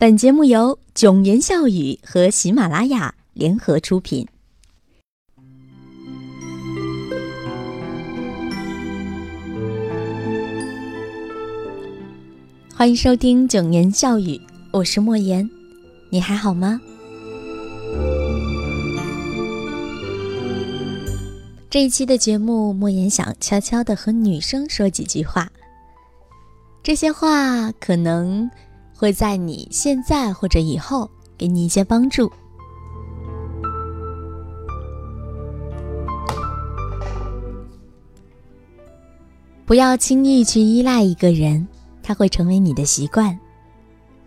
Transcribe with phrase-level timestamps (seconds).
[0.00, 4.24] 本节目由囧言笑语和喜马拉雅联合出品。
[12.72, 14.40] 欢迎收听囧言笑语，
[14.70, 15.50] 我是莫言，
[16.10, 16.80] 你还好吗？
[21.68, 25.50] 这一期的节目，莫言想悄悄的和女生说几句话。
[26.84, 28.48] 这些话可能。
[28.98, 32.28] 会在你现在或者以后给你一些帮助。
[39.64, 41.64] 不要轻易去依赖一个人，
[42.02, 43.38] 他会成为你的习惯。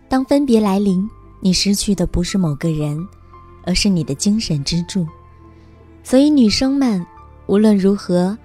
[0.08, 1.06] 当分别来临，
[1.40, 3.06] 你失去的不是某个人，
[3.64, 5.06] 而是你的精神支柱。
[6.02, 7.04] 所以，女生们
[7.46, 8.36] 无论如何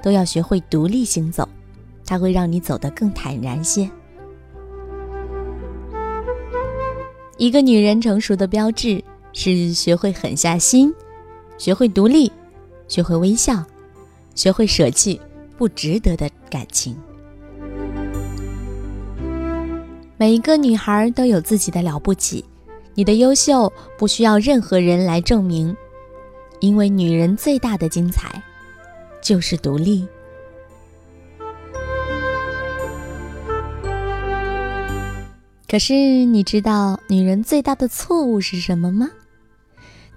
[0.00, 1.48] 都要学会独立行走，
[2.06, 3.90] 它会让你走得更坦然些。
[7.42, 10.94] 一个女人成熟的标志是学会狠下心，
[11.58, 12.30] 学会独立，
[12.86, 13.64] 学会微笑，
[14.36, 15.20] 学会舍弃
[15.58, 16.96] 不值得的感情。
[20.16, 22.44] 每一个女孩都有自己的了不起，
[22.94, 25.76] 你的优秀不需要任何人来证明，
[26.60, 28.40] 因为女人最大的精彩
[29.20, 30.06] 就是独立。
[35.72, 35.94] 可是
[36.26, 39.10] 你知道女人最大的错误是什么吗？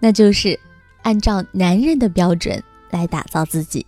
[0.02, 0.60] 那就是
[1.02, 3.86] 按照男人的标准来打造自己。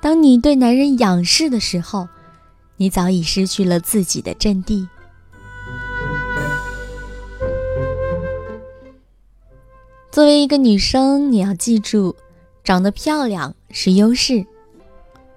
[0.00, 2.08] 当你对男人仰视的时候，
[2.76, 4.88] 你早已失去了自己的阵地。
[10.12, 12.14] 作为一个女生，你要记住，
[12.62, 14.46] 长得漂亮是优势，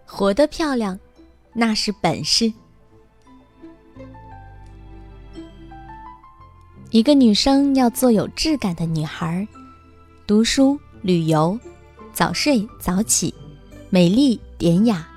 [0.06, 1.00] 活得漂亮
[1.54, 2.54] 那是本事。
[6.92, 9.48] 一个女生要做有质感的女孩，
[10.26, 11.60] 读书、旅游，
[12.12, 13.32] 早睡早起，
[13.92, 15.08] 美丽典雅，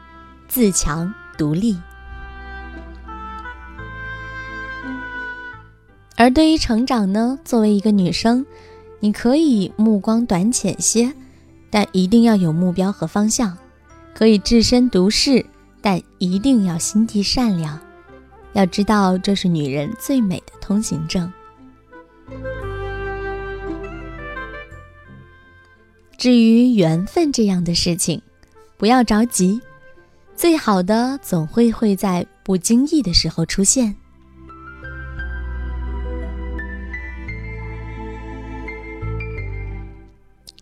[0.49, 1.75] 自强独立。
[6.15, 7.39] 而对于成长呢？
[7.43, 8.45] 作为一个女生，
[9.01, 11.11] 你可以目光短浅些，
[11.71, 13.57] 但一定要有目标和方向；
[14.15, 15.47] 可以置身独世，
[15.81, 17.81] 但一定要心地善良。
[18.53, 21.33] 要知道，这是女人最美的通行证。
[26.23, 28.23] 至于缘分这样的事情，
[28.77, 29.61] 不要着急，
[30.37, 33.93] 最好的总会会在不经意的时候出现。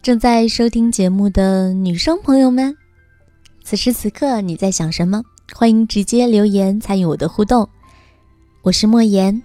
[0.00, 2.74] 正在收听节目的女生朋友们，
[3.62, 5.22] 此时此刻你在想什么？
[5.52, 7.68] 欢迎直接留言参与我的互动。
[8.62, 9.42] 我是莫言，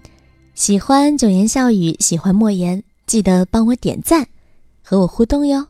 [0.53, 4.25] 喜欢九言笑语，喜欢莫言，记得帮我点赞，
[4.81, 5.67] 和我互动哟。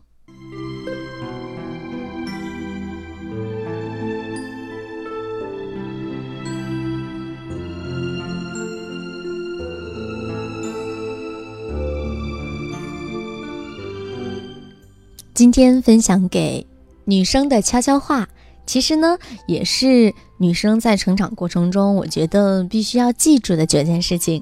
[15.35, 16.65] 今天分享给
[17.03, 18.29] 女生的悄悄话，
[18.65, 24.41] 其实呢，也是女生在成长过程中，我觉得必须要记住的九件事情。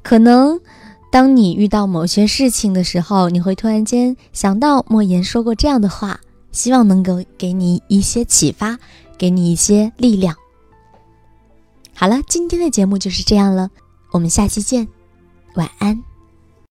[0.00, 0.60] 可能
[1.10, 6.20] 当你遇到某些事情的时候，你会突然间想到莫言说过这样的话，
[6.52, 8.78] 希望能够给你一些启发，
[9.18, 10.36] 给你一些力量。
[11.94, 13.68] 好了，今天的节目就是这样了，
[14.12, 14.86] 我们下期见，
[15.56, 16.00] 晚安。